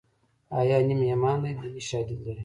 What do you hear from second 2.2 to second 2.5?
لري